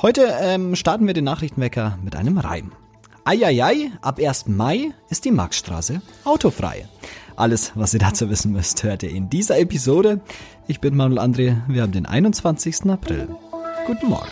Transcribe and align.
Heute 0.00 0.32
ähm, 0.40 0.76
starten 0.76 1.08
wir 1.08 1.14
den 1.14 1.24
Nachrichtenwecker 1.24 1.98
mit 2.04 2.14
einem 2.14 2.38
Reim. 2.38 2.70
Eieiei, 3.24 3.90
ab 4.00 4.20
1. 4.20 4.46
Mai 4.46 4.92
ist 5.10 5.24
die 5.24 5.32
Maxstraße 5.32 6.00
autofrei. 6.24 6.86
Alles, 7.34 7.72
was 7.74 7.94
ihr 7.94 8.00
dazu 8.00 8.30
wissen 8.30 8.52
müsst, 8.52 8.84
hört 8.84 9.02
ihr 9.02 9.10
in 9.10 9.28
dieser 9.28 9.58
Episode. 9.58 10.20
Ich 10.68 10.80
bin 10.80 10.96
Manuel 10.96 11.18
André, 11.18 11.56
wir 11.66 11.82
haben 11.82 11.92
den 11.92 12.06
21. 12.06 12.88
April. 12.88 13.28
Guten 13.86 14.08
Morgen. 14.08 14.28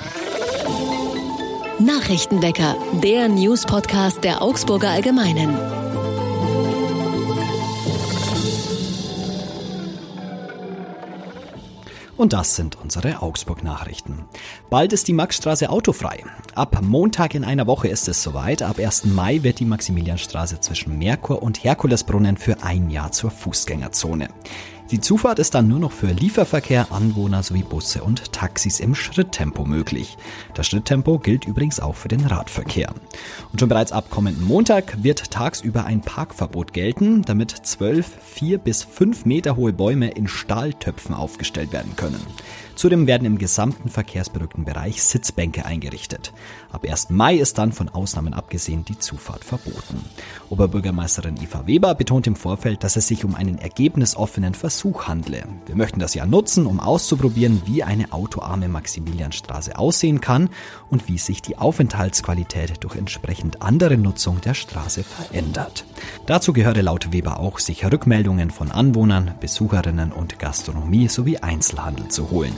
Nachrichtenwecker, 1.81 2.77
der 3.03 3.29
News-Podcast 3.29 4.23
der 4.23 4.43
Augsburger 4.43 4.91
Allgemeinen. 4.91 5.86
Und 12.17 12.33
das 12.33 12.57
sind 12.57 12.77
unsere 12.81 13.23
Augsburg-Nachrichten. 13.23 14.25
Bald 14.71 14.93
ist 14.93 15.09
die 15.09 15.13
Maxstraße 15.13 15.69
autofrei. 15.69 16.25
Ab 16.57 16.81
Montag 16.81 17.35
in 17.35 17.45
einer 17.45 17.67
Woche 17.67 17.87
ist 17.89 18.09
es 18.09 18.23
soweit. 18.23 18.63
Ab 18.63 18.79
1. 18.79 19.05
Mai 19.05 19.43
wird 19.43 19.59
die 19.59 19.67
Maximilianstraße 19.67 20.59
zwischen 20.59 20.97
Merkur 20.97 21.43
und 21.43 21.63
Herkulesbrunnen 21.63 22.39
für 22.39 22.63
ein 22.63 22.89
Jahr 22.89 23.13
zur 23.13 23.31
Fußgängerzone. 23.31 24.29
Die 24.91 24.99
Zufahrt 24.99 25.39
ist 25.39 25.55
dann 25.55 25.69
nur 25.69 25.81
noch 25.81 25.93
für 25.93 26.07
Lieferverkehr, 26.07 26.91
Anwohner 26.93 27.43
sowie 27.43 27.63
Busse 27.63 28.03
und 28.03 28.33
Taxis 28.33 28.81
im 28.81 28.95
Schritttempo 28.95 29.67
möglich. 29.67 30.17
Das 30.55 30.67
Schritttempo 30.67 31.19
gilt 31.19 31.45
übrigens 31.45 31.79
auch 31.79 31.95
für 31.95 32.09
den 32.09 32.25
Radverkehr. 32.25 32.95
Und 33.53 33.61
schon 33.61 33.69
bereits 33.69 33.93
ab 33.93 34.09
kommenden 34.09 34.47
Montag 34.47 35.03
wird 35.03 35.31
tagsüber 35.31 35.85
ein 35.85 36.01
Parkverbot 36.01 36.73
gelten, 36.73 37.21
damit 37.21 37.51
zwölf, 37.51 38.07
vier 38.25 38.57
bis 38.57 38.83
fünf 38.83 39.27
Meter 39.27 39.57
hohe 39.57 39.75
Bäume 39.75 40.09
in 40.09 40.27
Stahltöpfen 40.27 41.15
aufgestellt 41.15 41.73
werden 41.73 41.97
können. 41.97 42.25
Zudem 42.77 43.07
werden 43.07 43.25
im 43.25 43.39
gesamten 43.39 43.89
verkehrsberuhigten 43.89 44.67
Bereich 44.67 45.03
Sitzbänke 45.03 45.65
eingerichtet. 45.65 46.35
Ab 46.71 46.85
1. 46.87 47.09
Mai 47.09 47.37
ist 47.37 47.57
dann 47.57 47.73
von 47.73 47.89
Ausnahmen 47.89 48.35
abgesehen 48.35 48.85
die 48.85 48.99
Zufahrt 48.99 49.45
verboten. 49.45 50.05
Oberbürgermeisterin 50.51 51.39
Eva 51.43 51.67
Weber 51.67 51.95
betont 51.95 52.27
im 52.27 52.37
Vorfeld, 52.37 52.85
dass 52.85 52.97
es 52.97 53.09
sich 53.09 53.25
um 53.25 53.35
einen 53.35 53.57
ergebnisoffenen 53.57 54.53
Versuch 54.53 55.09
handle. 55.09 55.45
Wir 55.65 55.75
möchten 55.75 56.01
das 56.01 56.13
Jahr 56.13 56.27
nutzen, 56.27 56.67
um 56.67 56.79
auszuprobieren, 56.79 57.63
wie 57.65 57.83
eine 57.83 58.13
autoarme 58.13 58.69
Maximilianstraße 58.69 59.79
aussehen 59.79 60.21
kann 60.21 60.51
und 60.91 61.09
wie 61.09 61.17
sich 61.17 61.41
die 61.41 61.57
Aufenthaltsqualität 61.57 62.85
durch 62.85 62.97
entsprechend 62.97 63.63
andere 63.63 63.97
Nutzung 63.97 64.43
der 64.43 64.53
Straße 64.53 65.03
verändert. 65.03 65.87
Dazu 66.27 66.53
gehöre 66.53 66.83
laut 66.83 67.11
Weber 67.11 67.41
auch, 67.41 67.59
sich 67.59 67.87
Rückmeldungen 67.87 68.51
von 68.51 68.71
Anwohnern, 68.71 69.35
Besucherinnen 69.41 70.13
und 70.13 70.39
Gastronomie 70.39 71.09
sowie 71.09 71.39
Einzelhandel 71.39 72.09
zu 72.09 72.29
holen. 72.31 72.53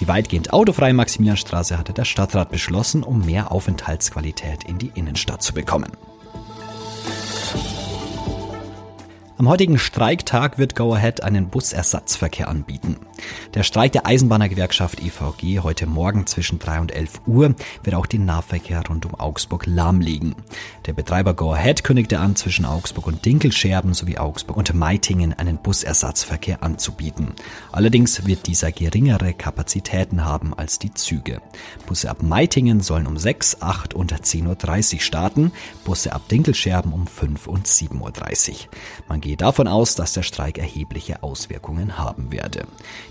Die 0.00 0.08
weitgehend 0.08 0.52
autofreie 0.52 0.94
Maximilianstraße 0.94 1.78
hatte 1.78 1.92
der 1.92 2.04
Stadtrat 2.04 2.50
beschlossen, 2.50 3.02
um 3.02 3.24
mehr 3.24 3.52
Aufenthaltsqualität 3.52 4.64
in 4.64 4.78
die 4.78 4.92
Innenstadt 4.94 5.42
zu 5.42 5.54
bekommen. 5.54 5.92
Am 9.36 9.48
heutigen 9.48 9.78
Streiktag 9.78 10.58
wird 10.58 10.76
Go 10.76 10.94
Ahead 10.94 11.22
einen 11.22 11.48
Busersatzverkehr 11.48 12.48
anbieten. 12.48 12.96
Der 13.54 13.62
Streik 13.62 13.92
der 13.92 14.06
Eisenbahnergewerkschaft 14.06 15.00
EVG 15.00 15.60
heute 15.60 15.86
Morgen 15.86 16.26
zwischen 16.26 16.58
3 16.58 16.80
und 16.80 16.92
11 16.92 17.22
Uhr 17.26 17.54
wird 17.82 17.94
auch 17.94 18.06
den 18.06 18.24
Nahverkehr 18.24 18.82
rund 18.88 19.06
um 19.06 19.14
Augsburg 19.14 19.66
lahmlegen. 19.66 20.34
Der 20.86 20.92
Betreiber 20.92 21.34
Go 21.34 21.52
Ahead 21.52 21.84
kündigte 21.84 22.18
an, 22.18 22.36
zwischen 22.36 22.64
Augsburg 22.64 23.06
und 23.06 23.24
Dinkelscherben 23.24 23.94
sowie 23.94 24.18
Augsburg 24.18 24.56
und 24.56 24.74
Meitingen 24.74 25.32
einen 25.32 25.58
Busersatzverkehr 25.58 26.62
anzubieten. 26.62 27.32
Allerdings 27.72 28.26
wird 28.26 28.46
dieser 28.46 28.72
geringere 28.72 29.34
Kapazitäten 29.34 30.24
haben 30.24 30.52
als 30.52 30.78
die 30.78 30.92
Züge. 30.92 31.40
Busse 31.86 32.10
ab 32.10 32.22
Meitingen 32.22 32.80
sollen 32.80 33.06
um 33.06 33.16
6, 33.16 33.62
8 33.62 33.94
und 33.94 34.12
10.30 34.12 34.94
Uhr 34.94 35.00
starten, 35.00 35.52
Busse 35.84 36.12
ab 36.12 36.28
Dinkelscherben 36.28 36.92
um 36.92 37.06
5 37.06 37.46
und 37.46 37.66
7.30 37.66 38.50
Uhr. 38.50 38.56
Man 39.08 39.20
gehe 39.20 39.36
davon 39.36 39.68
aus, 39.68 39.94
dass 39.94 40.12
der 40.12 40.22
Streik 40.22 40.58
erhebliche 40.58 41.22
Auswirkungen 41.22 41.98
haben 41.98 42.32
werde. 42.32 42.66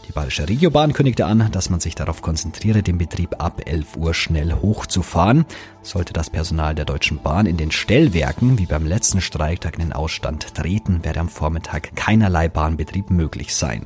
Die 0.07 0.11
Bayerische 0.11 0.49
Regiobahn 0.49 0.91
kündigte 0.91 1.25
an, 1.25 1.49
dass 1.51 1.69
man 1.69 1.79
sich 1.79 1.95
darauf 1.95 2.21
konzentriere, 2.21 2.83
den 2.83 2.97
Betrieb 2.97 3.41
ab 3.41 3.61
11 3.65 3.95
Uhr 3.95 4.13
schnell 4.13 4.53
hochzufahren. 4.53 5.45
Sollte 5.81 6.11
das 6.13 6.29
Personal 6.29 6.75
der 6.75 6.85
Deutschen 6.85 7.21
Bahn 7.21 7.45
in 7.45 7.57
den 7.57 7.71
Stellwerken 7.71 8.57
wie 8.57 8.65
beim 8.65 8.85
letzten 8.85 9.21
Streiktag 9.21 9.75
in 9.75 9.79
den 9.79 9.93
Ausstand 9.93 10.55
treten, 10.55 11.03
werde 11.03 11.21
am 11.21 11.29
Vormittag 11.29 11.95
keinerlei 11.95 12.49
Bahnbetrieb 12.49 13.11
möglich 13.11 13.55
sein. 13.55 13.83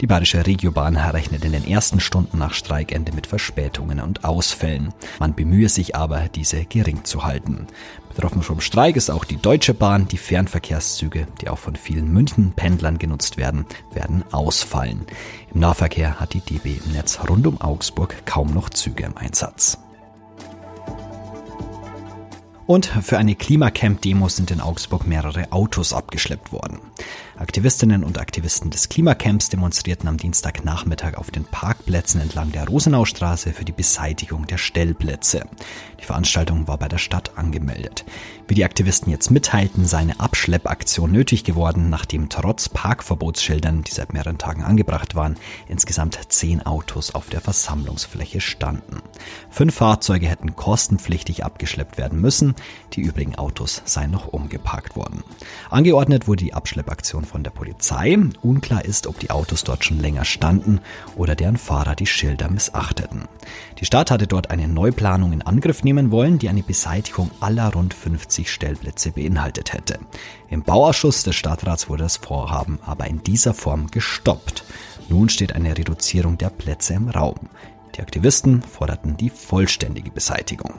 Die 0.00 0.06
Bayerische 0.06 0.46
Regiobahn 0.46 0.96
rechnet 0.96 1.44
in 1.44 1.52
den 1.52 1.66
ersten 1.66 2.00
Stunden 2.00 2.38
nach 2.38 2.54
Streikende 2.54 3.12
mit 3.12 3.26
Verspätungen 3.26 4.00
und 4.00 4.24
Ausfällen. 4.24 4.94
Man 5.18 5.34
bemühe 5.34 5.68
sich 5.68 5.96
aber, 5.96 6.28
diese 6.28 6.64
gering 6.64 7.04
zu 7.04 7.24
halten. 7.24 7.66
Betroffen 8.16 8.42
vom 8.42 8.62
Streik 8.62 8.96
ist 8.96 9.10
auch 9.10 9.26
die 9.26 9.36
Deutsche 9.36 9.74
Bahn. 9.74 10.08
Die 10.08 10.16
Fernverkehrszüge, 10.16 11.28
die 11.42 11.50
auch 11.50 11.58
von 11.58 11.76
vielen 11.76 12.10
München-Pendlern 12.10 12.96
genutzt 12.96 13.36
werden, 13.36 13.66
werden 13.92 14.24
ausfallen. 14.32 15.04
Nahverkehr 15.58 16.20
hat 16.20 16.34
die 16.34 16.40
DB 16.40 16.80
im 16.84 16.92
Netz 16.92 17.18
rund 17.28 17.46
um 17.46 17.60
Augsburg 17.60 18.26
kaum 18.26 18.52
noch 18.52 18.70
Züge 18.70 19.04
im 19.04 19.16
Einsatz. 19.16 19.78
Und 22.66 22.86
für 22.86 23.16
eine 23.16 23.36
Klimacamp-Demo 23.36 24.28
sind 24.28 24.50
in 24.50 24.60
Augsburg 24.60 25.06
mehrere 25.06 25.52
Autos 25.52 25.92
abgeschleppt 25.92 26.50
worden. 26.52 26.80
Aktivistinnen 27.36 28.02
und 28.02 28.18
Aktivisten 28.18 28.70
des 28.70 28.88
Klimacamps 28.88 29.50
demonstrierten 29.50 30.08
am 30.08 30.16
Dienstagnachmittag 30.16 31.14
auf 31.16 31.30
den 31.30 31.44
Parkplätzen 31.44 32.20
entlang 32.20 32.50
der 32.50 32.66
Rosenaustraße 32.66 33.52
für 33.52 33.64
die 33.64 33.72
Beseitigung 33.72 34.46
der 34.46 34.58
Stellplätze. 34.58 35.44
Die 36.00 36.04
Veranstaltung 36.04 36.66
war 36.66 36.78
bei 36.78 36.88
der 36.88 36.98
Stadt 36.98 37.36
angemeldet. 37.36 38.04
Wie 38.48 38.54
die 38.54 38.64
Aktivisten 38.64 39.12
jetzt 39.12 39.30
mitteilten, 39.30 39.84
sei 39.84 39.98
eine 39.98 40.18
Abschleppaktion 40.18 41.12
nötig 41.12 41.44
geworden, 41.44 41.88
nachdem 41.90 42.30
trotz 42.30 42.68
Parkverbotsschildern, 42.68 43.82
die 43.82 43.92
seit 43.92 44.12
mehreren 44.12 44.38
Tagen 44.38 44.64
angebracht 44.64 45.14
waren, 45.14 45.36
insgesamt 45.68 46.18
zehn 46.28 46.64
Autos 46.64 47.14
auf 47.14 47.28
der 47.28 47.42
Versammlungsfläche 47.42 48.40
standen. 48.40 49.02
Fünf 49.50 49.74
Fahrzeuge 49.74 50.26
hätten 50.26 50.56
kostenpflichtig 50.56 51.44
abgeschleppt 51.44 51.98
werden 51.98 52.20
müssen, 52.20 52.55
die 52.92 53.02
übrigen 53.02 53.34
Autos 53.36 53.82
seien 53.84 54.10
noch 54.10 54.28
umgeparkt 54.28 54.96
worden. 54.96 55.22
Angeordnet 55.70 56.26
wurde 56.26 56.44
die 56.44 56.54
Abschleppaktion 56.54 57.24
von 57.24 57.42
der 57.42 57.50
Polizei. 57.50 58.16
Unklar 58.42 58.84
ist, 58.84 59.06
ob 59.06 59.18
die 59.18 59.30
Autos 59.30 59.64
dort 59.64 59.84
schon 59.84 60.00
länger 60.00 60.24
standen 60.24 60.80
oder 61.16 61.34
deren 61.34 61.56
Fahrer 61.56 61.94
die 61.94 62.06
Schilder 62.06 62.50
missachteten. 62.50 63.24
Die 63.78 63.84
Stadt 63.84 64.10
hatte 64.10 64.26
dort 64.26 64.50
eine 64.50 64.68
Neuplanung 64.68 65.32
in 65.32 65.42
Angriff 65.42 65.84
nehmen 65.84 66.10
wollen, 66.10 66.38
die 66.38 66.48
eine 66.48 66.62
Beseitigung 66.62 67.30
aller 67.40 67.72
rund 67.72 67.94
50 67.94 68.50
Stellplätze 68.50 69.12
beinhaltet 69.12 69.72
hätte. 69.72 69.98
Im 70.48 70.62
Bauausschuss 70.62 71.22
des 71.22 71.36
Stadtrats 71.36 71.88
wurde 71.88 72.04
das 72.04 72.16
Vorhaben 72.16 72.78
aber 72.84 73.06
in 73.06 73.22
dieser 73.22 73.54
Form 73.54 73.88
gestoppt. 73.88 74.64
Nun 75.08 75.28
steht 75.28 75.54
eine 75.54 75.76
Reduzierung 75.76 76.38
der 76.38 76.50
Plätze 76.50 76.94
im 76.94 77.08
Raum. 77.08 77.48
Die 77.96 78.00
Aktivisten 78.00 78.62
forderten 78.62 79.16
die 79.16 79.30
vollständige 79.30 80.10
Beseitigung. 80.10 80.74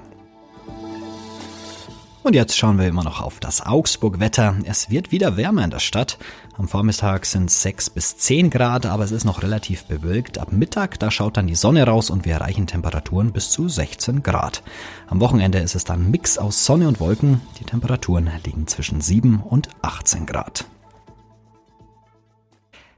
Und 2.27 2.33
jetzt 2.33 2.57
schauen 2.57 2.77
wir 2.77 2.89
immer 2.89 3.05
noch 3.05 3.21
auf 3.21 3.39
das 3.39 3.65
Augsburg-Wetter. 3.65 4.57
Es 4.65 4.89
wird 4.89 5.13
wieder 5.13 5.37
wärmer 5.37 5.63
in 5.63 5.69
der 5.69 5.79
Stadt. 5.79 6.17
Am 6.57 6.67
Vormittag 6.67 7.25
sind 7.25 7.49
es 7.49 7.61
6 7.61 7.91
bis 7.91 8.17
10 8.17 8.49
Grad, 8.49 8.85
aber 8.85 9.05
es 9.05 9.11
ist 9.11 9.23
noch 9.23 9.43
relativ 9.43 9.85
bewölkt. 9.85 10.37
Ab 10.37 10.51
Mittag, 10.51 10.99
da 10.99 11.09
schaut 11.09 11.37
dann 11.37 11.47
die 11.47 11.55
Sonne 11.55 11.85
raus 11.85 12.09
und 12.09 12.25
wir 12.25 12.33
erreichen 12.33 12.67
Temperaturen 12.67 13.31
bis 13.31 13.49
zu 13.51 13.69
16 13.69 14.23
Grad. 14.23 14.61
Am 15.07 15.21
Wochenende 15.21 15.59
ist 15.59 15.75
es 15.75 15.85
dann 15.85 16.11
Mix 16.11 16.37
aus 16.37 16.65
Sonne 16.65 16.89
und 16.89 16.99
Wolken. 16.99 17.39
Die 17.61 17.63
Temperaturen 17.63 18.29
liegen 18.43 18.67
zwischen 18.67 18.99
7 18.99 19.39
und 19.39 19.69
18 19.81 20.25
Grad. 20.25 20.65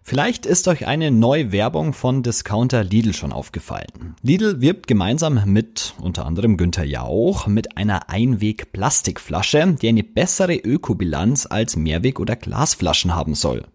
Vielleicht 0.09 0.47
ist 0.47 0.68
euch 0.68 0.88
eine 0.88 1.12
neue 1.12 1.52
Werbung 1.52 1.94
von 1.94 2.24
Discounter 2.24 2.84
Lidl 2.84 3.14
schon 3.14 3.31
aufgefallen. 3.31 4.16
Lidl 4.24 4.59
wirbt 4.59 4.88
gemeinsam 4.88 5.39
mit 5.45 5.94
unter 6.01 6.25
anderem 6.25 6.57
Günther 6.57 6.83
Jauch 6.83 7.45
mit 7.45 7.78
einer 7.78 8.10
Einweg-Plastikflasche, 8.10 9.75
die 9.80 9.88
eine 9.88 10.04
bessere 10.04 10.56
Ökobilanz 10.56 11.45
als 11.45 11.75
Mehrweg- 11.75 12.19
oder 12.19 12.36
Glasflaschen 12.36 13.13
haben 13.13 13.36
soll. 13.36 13.68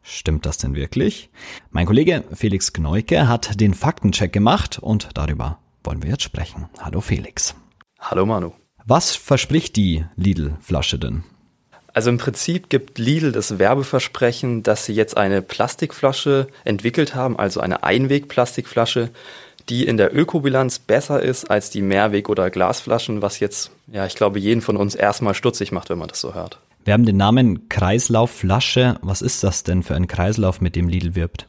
Stimmt 0.00 0.46
das 0.46 0.56
denn 0.56 0.74
wirklich? 0.74 1.28
Mein 1.70 1.84
Kollege 1.84 2.24
Felix 2.32 2.72
Gneuke 2.72 3.28
hat 3.28 3.60
den 3.60 3.74
Faktencheck 3.74 4.32
gemacht 4.32 4.78
und 4.78 5.10
darüber 5.12 5.58
wollen 5.82 6.02
wir 6.02 6.08
jetzt 6.08 6.22
sprechen. 6.22 6.64
Hallo 6.80 7.02
Felix. 7.02 7.54
Hallo 8.00 8.24
Manu. 8.24 8.52
Was 8.86 9.14
verspricht 9.16 9.76
die 9.76 10.06
Lidl-Flasche 10.16 10.98
denn? 10.98 11.24
Also 11.94 12.10
im 12.10 12.18
Prinzip 12.18 12.68
gibt 12.68 12.98
Lidl 12.98 13.30
das 13.30 13.58
Werbeversprechen, 13.60 14.64
dass 14.64 14.84
sie 14.84 14.94
jetzt 14.94 15.16
eine 15.16 15.42
Plastikflasche 15.42 16.48
entwickelt 16.64 17.14
haben, 17.14 17.38
also 17.38 17.60
eine 17.60 17.84
Einweg-Plastikflasche, 17.84 19.10
die 19.68 19.86
in 19.86 19.96
der 19.96 20.14
Ökobilanz 20.14 20.80
besser 20.80 21.22
ist 21.22 21.50
als 21.50 21.70
die 21.70 21.82
Mehrweg- 21.82 22.28
oder 22.28 22.50
Glasflaschen, 22.50 23.22
was 23.22 23.38
jetzt, 23.38 23.70
ja, 23.86 24.04
ich 24.06 24.16
glaube, 24.16 24.40
jeden 24.40 24.60
von 24.60 24.76
uns 24.76 24.96
erstmal 24.96 25.34
stutzig 25.34 25.70
macht, 25.70 25.88
wenn 25.88 25.98
man 25.98 26.08
das 26.08 26.20
so 26.20 26.34
hört. 26.34 26.58
Wir 26.84 26.92
haben 26.92 27.06
den 27.06 27.16
Namen 27.16 27.68
Kreislaufflasche. 27.68 28.98
Was 29.00 29.22
ist 29.22 29.42
das 29.42 29.62
denn 29.62 29.82
für 29.82 29.94
ein 29.94 30.08
Kreislauf, 30.08 30.60
mit 30.60 30.76
dem 30.76 30.88
Lidl 30.88 31.14
wirbt? 31.14 31.46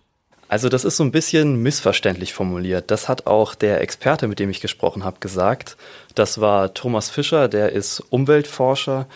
Also 0.47 0.69
das 0.69 0.85
ist 0.85 0.97
so 0.97 1.03
ein 1.03 1.11
bisschen 1.11 1.61
missverständlich 1.63 2.33
formuliert. 2.33 2.91
Das 2.91 3.09
hat 3.09 3.25
auch 3.25 3.55
der 3.55 3.81
Experte, 3.81 4.27
mit 4.27 4.39
dem 4.39 4.51
ich 4.51 4.61
gesprochen 4.61 5.03
habe, 5.03 5.19
gesagt. 5.19 5.75
Das 6.13 6.39
war 6.39 6.73
Thomas 6.73 7.09
Fischer, 7.09 7.47
der 7.47 7.71
ist 7.71 7.99
Umweltforscher 8.11 9.07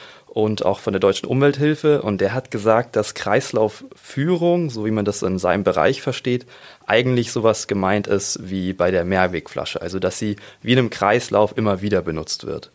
und 0.44 0.66
auch 0.66 0.80
von 0.80 0.94
der 0.94 1.00
Deutschen 1.00 1.28
Umwelthilfe. 1.28 2.02
Und 2.02 2.22
der 2.22 2.34
hat 2.34 2.50
gesagt, 2.50 2.96
dass 2.96 3.14
Kreislaufführung, 3.14 4.70
so 4.70 4.86
wie 4.86 4.92
man 4.92 5.06
das 5.06 5.22
in 5.22 5.38
seinem 5.38 5.64
Bereich 5.64 6.02
versteht, 6.02 6.46
eigentlich 6.88 7.32
sowas 7.32 7.68
gemeint 7.68 8.08
ist 8.08 8.40
wie 8.42 8.74
bei 8.74 8.90
der 8.90 9.04
Mehrwegflasche. 9.04 9.82
Also 9.82 10.00
dass 10.00 10.18
sie 10.18 10.38
wie 10.62 10.74
in 10.74 10.80
einem 10.80 10.90
Kreislauf 10.90 11.58
immer 11.58 11.82
wieder 11.82 12.02
benutzt 12.02 12.48
wird. 12.48 12.72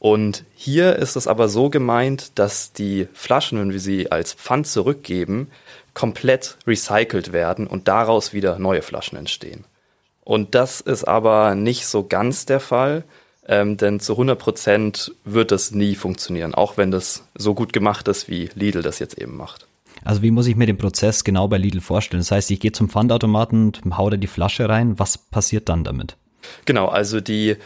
Und 0.00 0.44
hier 0.54 0.96
ist 0.96 1.16
es 1.16 1.26
aber 1.26 1.48
so 1.48 1.70
gemeint, 1.70 2.38
dass 2.38 2.72
die 2.72 3.08
Flaschen, 3.14 3.58
wenn 3.58 3.72
wir 3.72 3.80
sie 3.80 4.10
als 4.10 4.34
Pfand 4.34 4.66
zurückgeben, 4.66 5.50
komplett 5.94 6.58
recycelt 6.66 7.32
werden 7.32 7.66
und 7.66 7.88
daraus 7.88 8.32
wieder 8.32 8.58
neue 8.58 8.82
Flaschen 8.82 9.16
entstehen. 9.16 9.64
Und 10.24 10.54
das 10.54 10.80
ist 10.80 11.04
aber 11.04 11.54
nicht 11.54 11.86
so 11.86 12.06
ganz 12.06 12.44
der 12.44 12.60
Fall, 12.60 13.04
ähm, 13.46 13.76
denn 13.76 14.00
zu 14.00 14.12
100 14.12 14.38
Prozent 14.38 15.14
wird 15.24 15.50
das 15.50 15.70
nie 15.70 15.94
funktionieren, 15.94 16.54
auch 16.54 16.76
wenn 16.76 16.90
das 16.90 17.24
so 17.36 17.54
gut 17.54 17.72
gemacht 17.72 18.08
ist, 18.08 18.28
wie 18.28 18.50
Lidl 18.54 18.82
das 18.82 18.98
jetzt 18.98 19.18
eben 19.18 19.36
macht. 19.36 19.66
Also 20.04 20.22
wie 20.22 20.30
muss 20.30 20.46
ich 20.46 20.56
mir 20.56 20.66
den 20.66 20.78
Prozess 20.78 21.24
genau 21.24 21.48
bei 21.48 21.58
Lidl 21.58 21.80
vorstellen? 21.80 22.20
Das 22.20 22.30
heißt, 22.30 22.50
ich 22.50 22.60
gehe 22.60 22.72
zum 22.72 22.88
Pfandautomaten 22.88 23.72
und 23.84 23.96
hau 23.96 24.10
da 24.10 24.16
die 24.16 24.26
Flasche 24.26 24.68
rein. 24.68 24.98
Was 24.98 25.18
passiert 25.18 25.68
dann 25.68 25.84
damit? 25.84 26.16
Genau, 26.66 26.88
also 26.88 27.20
die 27.20 27.56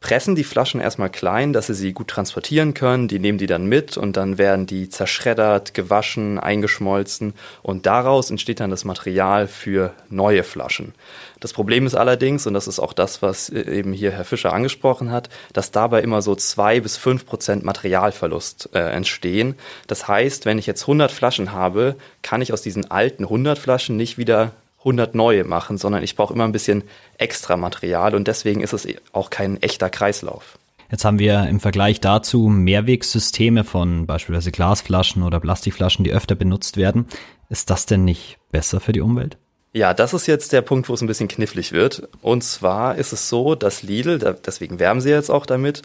pressen 0.00 0.34
die 0.34 0.44
Flaschen 0.44 0.80
erstmal 0.80 1.10
klein, 1.10 1.52
dass 1.52 1.66
sie 1.66 1.74
sie 1.74 1.92
gut 1.92 2.08
transportieren 2.08 2.72
können. 2.72 3.06
Die 3.06 3.18
nehmen 3.18 3.36
die 3.36 3.46
dann 3.46 3.66
mit 3.66 3.98
und 3.98 4.16
dann 4.16 4.38
werden 4.38 4.66
die 4.66 4.88
zerschreddert, 4.88 5.74
gewaschen, 5.74 6.38
eingeschmolzen 6.38 7.34
und 7.62 7.84
daraus 7.84 8.30
entsteht 8.30 8.60
dann 8.60 8.70
das 8.70 8.86
Material 8.86 9.46
für 9.46 9.92
neue 10.08 10.42
Flaschen. 10.42 10.94
Das 11.38 11.52
Problem 11.52 11.86
ist 11.86 11.94
allerdings, 11.94 12.46
und 12.46 12.54
das 12.54 12.66
ist 12.66 12.80
auch 12.80 12.94
das, 12.94 13.20
was 13.20 13.50
eben 13.50 13.92
hier 13.92 14.10
Herr 14.10 14.24
Fischer 14.24 14.54
angesprochen 14.54 15.12
hat, 15.12 15.28
dass 15.52 15.70
dabei 15.70 16.00
immer 16.00 16.22
so 16.22 16.34
zwei 16.34 16.80
bis 16.80 16.96
fünf 16.96 17.26
Prozent 17.26 17.62
Materialverlust 17.62 18.70
äh, 18.72 18.78
entstehen. 18.78 19.54
Das 19.86 20.08
heißt, 20.08 20.46
wenn 20.46 20.58
ich 20.58 20.66
jetzt 20.66 20.82
100 20.82 21.12
Flaschen 21.12 21.52
habe, 21.52 21.96
kann 22.22 22.40
ich 22.40 22.54
aus 22.54 22.62
diesen 22.62 22.90
alten 22.90 23.24
100 23.24 23.58
Flaschen 23.58 23.96
nicht 23.96 24.16
wieder 24.16 24.52
100 24.80 25.14
neue 25.14 25.44
machen, 25.44 25.78
sondern 25.78 26.02
ich 26.02 26.16
brauche 26.16 26.34
immer 26.34 26.44
ein 26.44 26.52
bisschen 26.52 26.84
extra 27.18 27.56
Material 27.56 28.14
und 28.14 28.26
deswegen 28.28 28.60
ist 28.60 28.72
es 28.72 28.86
auch 29.12 29.30
kein 29.30 29.62
echter 29.62 29.90
Kreislauf. 29.90 30.58
Jetzt 30.90 31.04
haben 31.04 31.20
wir 31.20 31.46
im 31.46 31.60
Vergleich 31.60 32.00
dazu 32.00 32.48
Mehrwegsysteme 32.48 33.62
von 33.62 34.06
beispielsweise 34.06 34.50
Glasflaschen 34.50 35.22
oder 35.22 35.38
Plastikflaschen, 35.38 36.04
die 36.04 36.12
öfter 36.12 36.34
benutzt 36.34 36.76
werden. 36.76 37.06
Ist 37.48 37.70
das 37.70 37.86
denn 37.86 38.04
nicht 38.04 38.38
besser 38.50 38.80
für 38.80 38.92
die 38.92 39.00
Umwelt? 39.00 39.38
Ja, 39.72 39.94
das 39.94 40.14
ist 40.14 40.26
jetzt 40.26 40.52
der 40.52 40.62
Punkt, 40.62 40.88
wo 40.88 40.94
es 40.94 41.00
ein 41.00 41.06
bisschen 41.06 41.28
knifflig 41.28 41.70
wird. 41.70 42.08
Und 42.22 42.42
zwar 42.42 42.96
ist 42.96 43.12
es 43.12 43.28
so, 43.28 43.54
dass 43.54 43.84
Lidl, 43.84 44.18
deswegen 44.44 44.80
werben 44.80 45.00
sie 45.00 45.10
jetzt 45.10 45.30
auch 45.30 45.46
damit, 45.46 45.82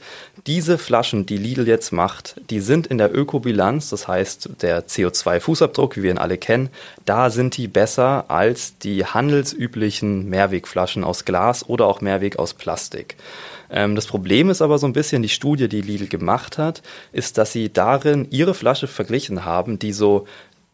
diese 0.48 0.80
Flaschen, 0.80 1.28
die 1.28 1.38
Lidl 1.38 1.68
jetzt 1.68 1.92
macht, 1.92 2.42
die 2.50 2.62
sind 2.62 2.88
in 2.88 2.98
der 2.98 3.16
Ökobilanz, 3.16 3.92
das 3.92 4.08
heißt 4.08 4.62
der 4.64 4.88
CO2-Fußabdruck, 4.88 5.98
wie 5.98 6.02
wir 6.02 6.10
ihn 6.10 6.18
alle 6.18 6.40
kennen, 6.40 6.70
da 7.06 7.30
sind 7.30 7.58
die 7.58 7.68
besser 7.68 8.26
als 8.28 8.80
die 8.80 9.06
handelsüblichen 9.06 10.30
Mehrwegflaschen 10.30 11.04
aus 11.04 11.24
Glas 11.24 11.70
oder 11.70 11.86
auch 11.86 12.02
Mehrweg 12.02 12.40
aus 12.40 12.56
Plastik. 12.56 13.18
Ähm, 13.70 13.96
das 13.96 14.08
Problem 14.08 14.50
ist 14.50 14.64
aber 14.64 14.80
so 14.80 14.88
ein 14.88 14.94
bisschen, 14.94 15.22
die 15.22 15.30
Studie, 15.30 15.70
die 15.70 15.82
Lidl 15.82 16.08
gemacht 16.08 16.58
hat, 16.58 16.82
ist, 17.12 17.38
dass 17.38 17.52
sie 17.52 17.72
darin 17.72 18.28
ihre 18.32 18.56
Flasche 18.56 18.88
verglichen 18.88 19.46
haben, 19.46 19.78
die 19.78 19.94
so 19.94 20.26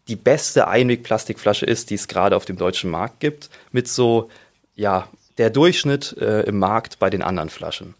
die 0.08 0.16
beste 0.16 0.68
Einwegplastikflasche 0.68 1.66
ist, 1.66 1.90
die 1.90 1.94
es 1.94 2.08
gerade 2.08 2.36
auf 2.36 2.44
dem 2.44 2.56
deutschen 2.56 2.90
Markt 2.90 3.20
gibt, 3.20 3.50
mit 3.70 3.88
so, 3.88 4.30
ja, 4.74 5.08
der 5.38 5.50
Durchschnitt 5.50 6.16
äh, 6.20 6.42
im 6.42 6.58
Markt 6.58 6.98
bei 6.98 7.08
den 7.10 7.22
anderen 7.22 7.48
Flaschen. 7.48 7.94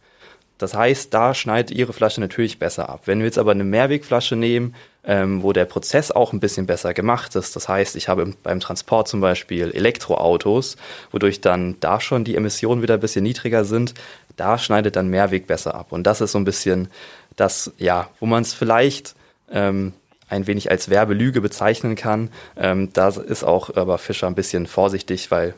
Das 0.59 0.75
heißt, 0.75 1.13
da 1.13 1.35
schneidet 1.35 1.73
Ihre 1.77 1.93
Flasche 1.93 2.21
natürlich 2.21 2.61
besser 2.61 2.89
ab. 2.89 3.03
Wenn 3.07 3.19
wir 3.19 3.27
jetzt 3.27 3.39
aber 3.39 3.51
eine 3.51 3.65
Mehrwegflasche 3.65 4.37
nehmen, 4.37 4.77
ähm, 5.05 5.43
wo 5.43 5.53
der 5.53 5.65
Prozess 5.65 6.13
auch 6.13 6.33
ein 6.33 6.39
bisschen 6.39 6.67
besser 6.67 6.95
gemacht 6.95 7.35
ist, 7.35 7.57
das 7.57 7.69
heißt, 7.69 7.97
ich 7.97 8.09
habe 8.09 8.33
beim 8.45 8.61
Transport 8.61 9.09
zum 9.09 9.21
Beispiel 9.21 9.73
Elektroautos, 9.73 10.77
wodurch 11.11 11.41
dann 11.41 11.81
da 11.81 11.99
schon 11.99 12.23
die 12.23 12.37
Emissionen 12.37 12.81
wieder 12.81 12.95
ein 12.95 13.01
bisschen 13.01 13.25
niedriger 13.25 13.65
sind, 13.65 13.95
da 14.37 14.57
schneidet 14.57 14.95
dann 14.95 15.09
Mehrweg 15.09 15.49
besser 15.49 15.75
ab. 15.75 15.91
Und 15.91 16.07
das 16.07 16.21
ist 16.21 16.31
so 16.31 16.39
ein 16.39 16.45
bisschen 16.45 16.89
das, 17.35 17.73
ja, 17.79 18.09
wo 18.21 18.27
man 18.27 18.43
es 18.43 18.55
vielleicht 18.55 19.17
ähm, 19.51 19.95
ein 20.33 20.47
wenig 20.47 20.71
als 20.71 20.89
Werbelüge 20.89 21.41
bezeichnen 21.41 21.95
kann. 21.95 22.31
Ähm, 22.57 22.93
da 22.93 23.09
ist 23.09 23.45
auch 23.45 23.77
aber 23.77 23.99
Fischer 23.99 24.27
ein 24.27 24.35
bisschen 24.35 24.67
vorsichtig, 24.67 25.31
weil 25.31 25.55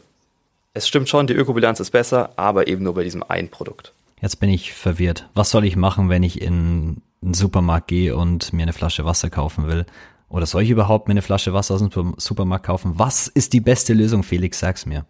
es 0.75 0.88
stimmt 0.88 1.09
schon, 1.09 1.26
die 1.26 1.35
Ökobilanz 1.35 1.81
ist 1.81 1.93
besser, 1.93 2.32
aber 2.37 2.67
eben 2.67 2.82
nur 2.82 2.94
bei 2.94 3.05
diesem 3.05 3.23
einen 3.23 3.49
Produkt. 3.49 3.93
Jetzt 4.21 4.41
bin 4.41 4.50
ich 4.50 4.73
verwirrt. 4.73 5.29
Was 5.35 5.50
soll 5.50 5.65
ich 5.65 5.76
machen, 5.76 6.09
wenn 6.09 6.23
ich 6.23 6.43
in 6.43 7.03
einen 7.23 7.35
Supermarkt 7.35 7.88
gehe 7.88 8.17
und 8.17 8.53
mir 8.53 8.62
eine 8.62 8.73
Flasche 8.73 9.05
Wasser 9.05 9.31
kaufen 9.31 9.67
will? 9.69 9.87
Oder 10.29 10.47
soll 10.47 10.62
ich 10.62 10.71
überhaupt 10.71 11.06
mir 11.06 11.12
eine 11.12 11.23
Flasche 11.23 11.53
Wasser 11.53 11.75
aus 11.75 11.88
dem 11.88 12.15
Supermarkt 12.17 12.67
kaufen? 12.67 12.94
Was 12.97 13.29
ist 13.29 13.53
die 13.53 13.61
beste 13.61 13.94
Lösung, 13.94 14.25
Felix? 14.25 14.59
Sag's 14.59 14.85
mir. 14.85 15.06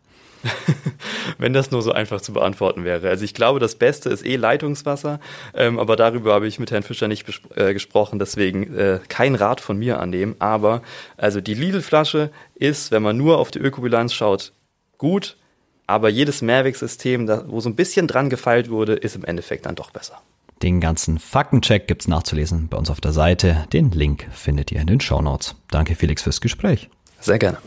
wenn 1.38 1.52
das 1.52 1.70
nur 1.70 1.82
so 1.82 1.92
einfach 1.92 2.20
zu 2.20 2.32
beantworten 2.32 2.84
wäre. 2.84 3.08
Also 3.08 3.24
ich 3.24 3.34
glaube, 3.34 3.60
das 3.60 3.74
Beste 3.74 4.10
ist 4.10 4.24
eh 4.24 4.36
Leitungswasser, 4.36 5.20
ähm, 5.54 5.78
aber 5.78 5.96
darüber 5.96 6.34
habe 6.34 6.46
ich 6.46 6.58
mit 6.58 6.70
Herrn 6.70 6.82
Fischer 6.82 7.08
nicht 7.08 7.26
äh, 7.54 7.72
gesprochen, 7.72 8.18
deswegen 8.18 8.76
äh, 8.76 9.00
kein 9.08 9.34
Rat 9.34 9.60
von 9.60 9.78
mir 9.78 10.00
annehmen. 10.00 10.36
Aber 10.38 10.82
also 11.16 11.40
die 11.40 11.54
Lidl-Flasche 11.54 12.30
ist, 12.54 12.90
wenn 12.90 13.02
man 13.02 13.16
nur 13.16 13.38
auf 13.38 13.50
die 13.50 13.58
Ökobilanz 13.58 14.12
schaut, 14.12 14.52
gut, 14.98 15.36
aber 15.86 16.08
jedes 16.08 16.42
Mehrwegsystem, 16.42 17.28
wo 17.46 17.60
so 17.60 17.68
ein 17.68 17.76
bisschen 17.76 18.06
dran 18.06 18.30
gefeilt 18.30 18.70
wurde, 18.70 18.94
ist 18.94 19.16
im 19.16 19.24
Endeffekt 19.24 19.66
dann 19.66 19.74
doch 19.74 19.90
besser. 19.90 20.20
Den 20.62 20.80
ganzen 20.80 21.18
Faktencheck 21.18 21.86
gibt's 21.88 22.08
nachzulesen 22.08 22.68
bei 22.68 22.78
uns 22.78 22.88
auf 22.88 23.00
der 23.00 23.12
Seite. 23.12 23.66
Den 23.72 23.90
Link 23.90 24.26
findet 24.32 24.72
ihr 24.72 24.80
in 24.80 24.86
den 24.86 25.00
Show 25.00 25.20
Notes. 25.20 25.56
Danke 25.70 25.94
Felix 25.94 26.22
fürs 26.22 26.40
Gespräch. 26.40 26.88
Sehr 27.20 27.38
gerne. 27.38 27.58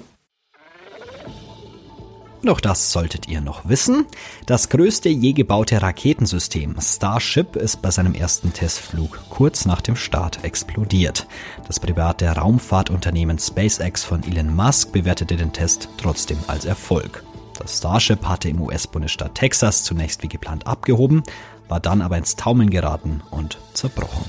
Doch 2.44 2.60
das 2.60 2.92
solltet 2.92 3.28
ihr 3.28 3.42
noch 3.42 3.68
wissen. 3.68 4.06
Das 4.46 4.70
größte 4.70 5.10
je 5.10 5.34
gebaute 5.34 5.82
Raketensystem 5.82 6.76
Starship 6.80 7.56
ist 7.56 7.82
bei 7.82 7.90
seinem 7.90 8.14
ersten 8.14 8.54
Testflug 8.54 9.20
kurz 9.30 9.66
nach 9.66 9.82
dem 9.82 9.96
Start 9.96 10.44
explodiert. 10.44 11.28
Das 11.68 11.80
private 11.80 12.28
Raumfahrtunternehmen 12.28 13.40
SpaceX 13.40 14.04
von 14.04 14.24
Elon 14.24 14.56
Musk 14.56 14.92
bewertete 14.92 15.36
den 15.36 15.52
Test 15.52 15.90
trotzdem 15.98 16.38
als 16.48 16.66
Erfolg. 16.66 17.24
Das 17.58 17.80
Starship 17.80 18.24
hatte 18.26 18.50
im 18.50 18.62
US-Bundesstaat 18.62 19.34
Texas 19.34 19.84
zunächst 19.84 20.22
wie 20.22 20.28
geplant 20.30 20.68
abgehoben, 20.68 21.24
war 21.68 21.80
dann 21.80 22.02
aber 22.02 22.18
ins 22.18 22.36
Taumeln 22.36 22.70
geraten 22.70 23.22
und 23.32 23.58
zerbrochen. 23.74 24.26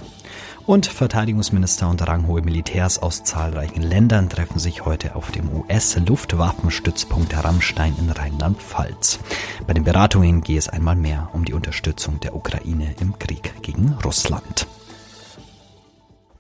Und 0.68 0.84
Verteidigungsminister 0.84 1.88
und 1.88 2.06
ranghohe 2.06 2.42
Militärs 2.42 2.98
aus 2.98 3.24
zahlreichen 3.24 3.80
Ländern 3.80 4.28
treffen 4.28 4.58
sich 4.58 4.84
heute 4.84 5.16
auf 5.16 5.30
dem 5.30 5.48
US-Luftwaffenstützpunkt 5.50 7.34
Rammstein 7.42 7.94
in 7.98 8.10
Rheinland-Pfalz. 8.10 9.18
Bei 9.66 9.72
den 9.72 9.84
Beratungen 9.84 10.42
gehe 10.42 10.58
es 10.58 10.68
einmal 10.68 10.94
mehr 10.94 11.30
um 11.32 11.46
die 11.46 11.54
Unterstützung 11.54 12.20
der 12.20 12.36
Ukraine 12.36 12.94
im 13.00 13.18
Krieg 13.18 13.62
gegen 13.62 13.96
Russland. 14.04 14.66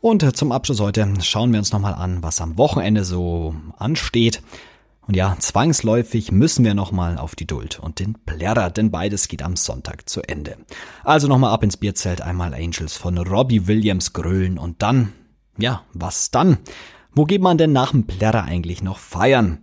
Und 0.02 0.36
zum 0.36 0.52
Abschluss 0.52 0.80
heute 0.80 1.08
schauen 1.22 1.50
wir 1.52 1.58
uns 1.58 1.72
nochmal 1.72 1.94
an, 1.94 2.22
was 2.22 2.42
am 2.42 2.58
Wochenende 2.58 3.06
so 3.06 3.54
ansteht. 3.78 4.42
Und 5.08 5.16
ja, 5.16 5.34
zwangsläufig 5.38 6.32
müssen 6.32 6.66
wir 6.66 6.74
nochmal 6.74 7.16
auf 7.16 7.34
die 7.34 7.46
Duld 7.46 7.80
und 7.80 7.98
den 7.98 8.12
Plärrer, 8.26 8.68
denn 8.68 8.90
beides 8.90 9.26
geht 9.28 9.42
am 9.42 9.56
Sonntag 9.56 10.06
zu 10.06 10.20
Ende. 10.22 10.58
Also 11.02 11.28
nochmal 11.28 11.54
ab 11.54 11.64
ins 11.64 11.78
Bierzelt, 11.78 12.20
einmal 12.20 12.52
Angels 12.52 12.98
von 12.98 13.16
Robbie 13.16 13.66
Williams 13.66 14.12
grölen 14.12 14.58
und 14.58 14.82
dann, 14.82 15.14
ja, 15.56 15.82
was 15.94 16.30
dann? 16.30 16.58
Wo 17.14 17.24
geht 17.24 17.40
man 17.40 17.56
denn 17.56 17.72
nach 17.72 17.92
dem 17.92 18.06
Plärrer 18.06 18.44
eigentlich 18.44 18.82
noch 18.82 18.98
feiern? 18.98 19.60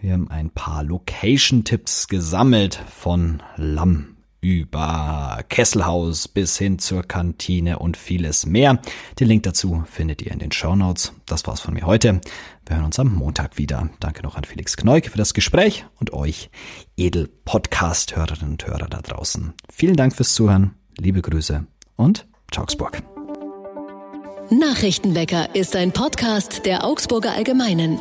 Wir 0.00 0.14
haben 0.14 0.32
ein 0.32 0.50
paar 0.50 0.82
Location-Tipps 0.82 2.08
gesammelt 2.08 2.82
von 2.90 3.40
Lamm 3.56 4.17
über 4.40 5.44
Kesselhaus 5.48 6.28
bis 6.28 6.58
hin 6.58 6.78
zur 6.78 7.02
Kantine 7.02 7.78
und 7.78 7.96
vieles 7.96 8.46
mehr. 8.46 8.80
Den 9.18 9.28
Link 9.28 9.42
dazu 9.42 9.84
findet 9.90 10.22
ihr 10.22 10.32
in 10.32 10.38
den 10.38 10.52
Show 10.52 10.76
Notes. 10.76 11.12
Das 11.26 11.46
war's 11.46 11.60
von 11.60 11.74
mir 11.74 11.86
heute. 11.86 12.20
Wir 12.66 12.76
hören 12.76 12.86
uns 12.86 12.98
am 12.98 13.14
Montag 13.14 13.58
wieder. 13.58 13.88
Danke 14.00 14.22
noch 14.22 14.36
an 14.36 14.44
Felix 14.44 14.76
Kneuke 14.76 15.10
für 15.10 15.18
das 15.18 15.34
Gespräch 15.34 15.86
und 15.98 16.12
euch 16.12 16.50
edel 16.96 17.28
Podcast-Hörerinnen 17.44 18.52
und 18.52 18.66
Hörer 18.66 18.88
da 18.88 19.00
draußen. 19.00 19.54
Vielen 19.72 19.96
Dank 19.96 20.14
fürs 20.14 20.34
Zuhören. 20.34 20.74
Liebe 20.98 21.22
Grüße 21.22 21.66
und 21.96 22.26
Augsburg. 22.56 23.02
Nachrichtenwecker 24.50 25.54
ist 25.54 25.76
ein 25.76 25.92
Podcast 25.92 26.64
der 26.64 26.84
Augsburger 26.84 27.32
Allgemeinen. 27.32 27.98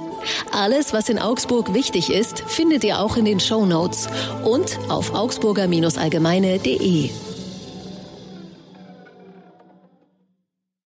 Alles, 0.52 0.94
was 0.94 1.10
in 1.10 1.20
Augsburg 1.20 1.74
wichtig 1.74 2.12
ist, 2.12 2.40
findet 2.40 2.84
ihr 2.84 3.00
auch 3.00 3.18
in 3.18 3.26
den 3.26 3.40
Show 3.40 3.66
Notes 3.66 4.08
und 4.44 4.78
auf 4.90 5.14
augsburger-allgemeine.de. 5.14 7.10